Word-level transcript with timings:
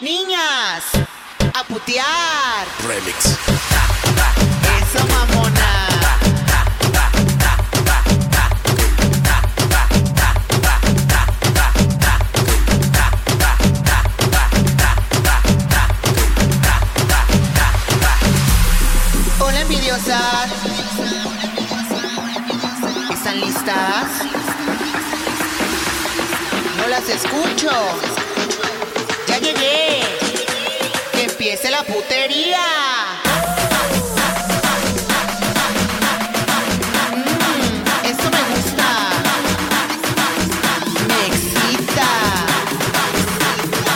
Niñas, 0.00 0.84
a 1.52 1.62
putear. 1.64 2.66
Remix. 2.88 3.36
Eso, 4.80 5.06
mamona. 5.08 5.88
Hola, 19.38 19.60
envidiosas. 19.60 20.50
¿Están 23.12 23.40
listas? 23.40 24.06
No 26.78 26.88
las 26.88 27.06
escucho. 27.06 28.19
Llegué. 29.40 30.02
Que 31.12 31.24
empiece 31.24 31.70
la 31.70 31.82
putería. 31.82 32.60
Mm, 37.12 38.06
esto 38.06 38.30
me 38.30 38.42
gusta. 38.54 38.88
Me 41.08 41.26
excita. 41.26 42.10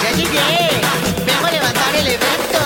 Ya 0.02 0.10
llegué. 0.12 0.80
Vengo 1.26 1.46
a 1.46 1.50
levantar 1.50 1.94
el 1.96 2.06
evento. 2.06 2.64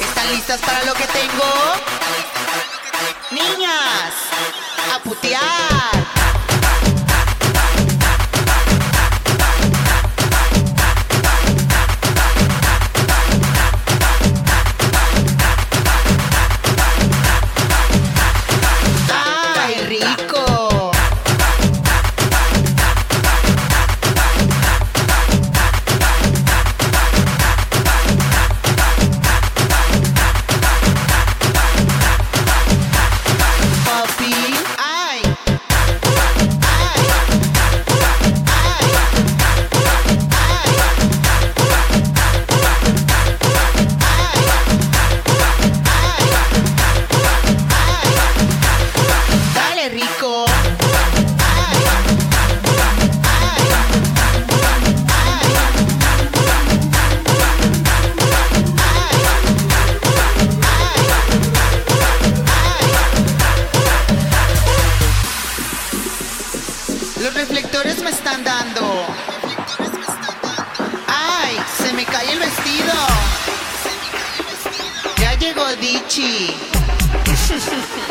¿Están 0.00 0.32
listas 0.32 0.60
para 0.60 0.84
lo 0.84 0.94
que 0.94 1.06
tengo? 1.08 1.52
Niñas, 3.30 4.14
a 4.94 4.98
putear. 5.00 6.05
Están 68.16 68.42
dando. 68.44 69.06
¡Ay! 71.06 71.56
Se 71.78 71.92
me 71.92 72.04
cae 72.04 72.32
el 72.32 72.38
vestido. 72.38 72.94
Ya 75.18 75.34
llegó 75.34 75.66
Dichi. 75.76 76.56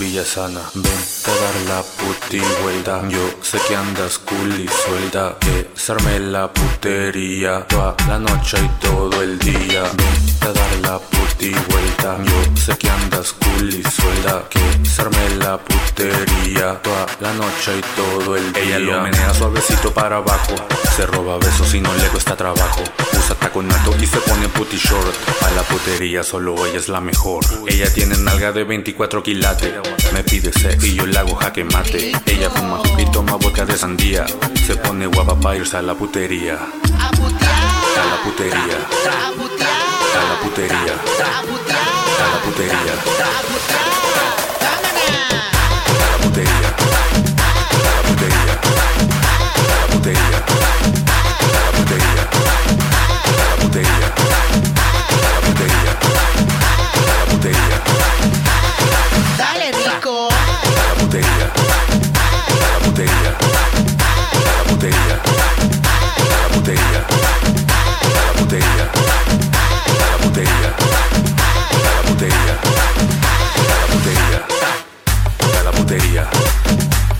Villasana, 0.00 0.62
ven 0.72 1.00
a 1.26 1.34
dar 1.42 1.56
la 1.68 1.82
puti 1.82 2.40
vuelta. 2.62 3.06
Yo 3.10 3.20
sé 3.42 3.58
que 3.68 3.76
andas 3.76 4.18
cool 4.18 4.58
y 4.58 4.66
suelta, 4.66 5.36
que 5.38 5.70
se 5.74 5.92
arme 5.92 6.18
la 6.20 6.50
putería 6.50 7.66
toda 7.66 7.94
la 8.08 8.18
noche 8.18 8.56
y 8.64 8.68
todo 8.80 9.22
el 9.22 9.38
día. 9.38 9.82
Ven 9.82 10.48
a 10.48 10.52
dar 10.52 10.76
la 10.80 10.98
puti 10.98 11.50
vuelta. 11.50 12.16
Yo 12.24 12.56
sé 12.56 12.78
que 12.78 12.88
andas 12.88 13.34
cool 13.34 13.68
y 13.74 13.82
suelta, 13.82 14.44
que 14.48 14.79
la 15.40 15.58
putería 15.58 16.80
toda 16.82 17.06
la 17.20 17.32
noche 17.34 17.78
y 17.78 17.80
todo 17.96 18.36
el 18.36 18.52
día. 18.52 18.62
Ella 18.62 18.78
lo 18.78 19.00
menea 19.00 19.34
suavecito 19.34 19.92
para 19.92 20.16
abajo, 20.16 20.54
se 20.96 21.06
roba 21.06 21.38
besos 21.38 21.74
y 21.74 21.80
no 21.80 21.92
le 21.94 22.06
cuesta 22.08 22.36
trabajo. 22.36 22.82
Usa 23.18 23.34
taconato 23.34 23.94
y 24.00 24.06
se 24.06 24.18
pone 24.18 24.48
puti 24.48 24.76
short. 24.76 25.14
A 25.42 25.50
la 25.52 25.62
putería 25.62 26.22
solo 26.22 26.66
ella 26.66 26.78
es 26.78 26.88
la 26.88 27.00
mejor. 27.00 27.44
Ella 27.66 27.92
tiene 27.92 28.16
nalga 28.18 28.52
de 28.52 28.64
24 28.64 29.22
quilates. 29.22 29.74
Me 30.12 30.22
pide 30.22 30.52
sex 30.52 30.84
y 30.84 30.94
yo 30.94 31.06
le 31.06 31.18
hago 31.18 31.34
jaque 31.36 31.64
mate. 31.64 32.12
Ella 32.26 32.50
fuma 32.50 32.80
y 32.98 33.04
toma 33.06 33.36
vodka 33.36 33.64
de 33.64 33.76
sandía. 33.76 34.26
Se 34.66 34.76
pone 34.76 35.06
guapa 35.06 35.38
para 35.38 35.56
irse 35.56 35.76
a 35.76 35.82
la 35.82 35.94
putería. 35.94 36.54
A 36.54 38.06
la 38.06 38.22
putería. 38.22 38.78
A 40.14 40.22
la 40.28 40.40
putería. 40.40 40.94
A 42.18 42.28
la 42.32 42.42
putería. 42.44 44.29
La 67.00 68.32
putería. 68.32 68.84
A 69.90 70.06
la 70.10 70.18
putería. 70.18 70.70
A 71.84 71.96
la 71.96 72.02
putería. 72.06 72.40
A 72.40 72.82
la 73.56 74.02
putería. 74.02 74.42
A 75.42 75.64
la 75.64 75.70
putería. 75.72 76.24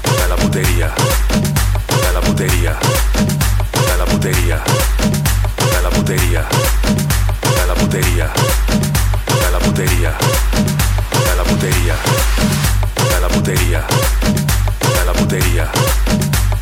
A 0.05 0.29
la 0.29 0.37
putería. 0.37 0.91
A 1.89 2.13
la 2.13 2.21
putería. 2.21 2.77
A 3.73 3.97
la 3.97 4.05
putería. 4.05 4.59
A 5.59 5.83
la 5.83 5.91
putería. 5.91 5.91
A 5.91 5.91
la 5.91 5.91
putería. 5.91 6.45
A 7.61 7.67
la 7.67 7.75
putería. 7.75 8.27
A 9.31 9.51
la 9.51 9.59
putería. 9.59 10.15
A 11.27 11.35
la 11.37 11.45
putería. 11.45 11.95
A 13.17 13.21
la 13.21 13.29
putería. 13.29 13.81
A 15.01 15.05
la 15.05 15.13
putería. 15.13 15.71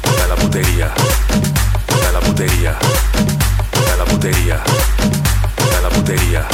A 0.05 0.27
la 0.29 0.37
putería. 0.37 0.89
La 2.19 2.27
putería. 2.27 2.77
A 3.93 3.97
la 3.97 4.05
putería. 4.05 4.56
A 4.56 5.81
la 5.81 5.89
putería. 5.89 6.49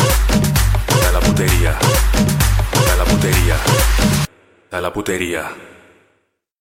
A 1.08 1.12
la 1.12 1.20
putería. 1.20 1.78
A 2.92 2.96
la 2.98 3.04
putería. 3.06 3.56
A 4.72 4.80
la 4.82 4.92
putería. 4.92 5.73